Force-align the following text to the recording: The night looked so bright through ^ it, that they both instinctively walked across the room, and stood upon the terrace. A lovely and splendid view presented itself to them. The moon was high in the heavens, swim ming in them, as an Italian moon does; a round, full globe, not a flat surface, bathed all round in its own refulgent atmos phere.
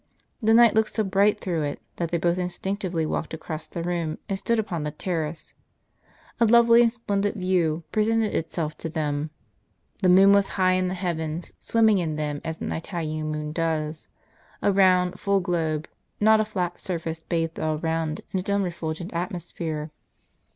The 0.41 0.55
night 0.55 0.73
looked 0.73 0.95
so 0.95 1.03
bright 1.03 1.39
through 1.39 1.61
^ 1.61 1.63
it, 1.71 1.79
that 1.97 2.09
they 2.09 2.17
both 2.17 2.39
instinctively 2.39 3.05
walked 3.05 3.35
across 3.35 3.67
the 3.67 3.83
room, 3.83 4.17
and 4.27 4.39
stood 4.39 4.57
upon 4.57 4.81
the 4.81 4.89
terrace. 4.89 5.53
A 6.39 6.45
lovely 6.47 6.81
and 6.81 6.91
splendid 6.91 7.35
view 7.35 7.83
presented 7.91 8.33
itself 8.33 8.75
to 8.79 8.89
them. 8.89 9.29
The 10.01 10.09
moon 10.09 10.31
was 10.31 10.49
high 10.57 10.71
in 10.71 10.87
the 10.87 10.95
heavens, 10.95 11.53
swim 11.59 11.85
ming 11.85 11.97
in 11.99 12.15
them, 12.15 12.41
as 12.43 12.59
an 12.61 12.71
Italian 12.71 13.29
moon 13.31 13.51
does; 13.51 14.07
a 14.63 14.71
round, 14.73 15.19
full 15.19 15.39
globe, 15.39 15.87
not 16.19 16.41
a 16.41 16.45
flat 16.45 16.79
surface, 16.79 17.19
bathed 17.19 17.59
all 17.59 17.77
round 17.77 18.21
in 18.31 18.39
its 18.39 18.49
own 18.49 18.63
refulgent 18.63 19.11
atmos 19.11 19.53
phere. 19.53 19.91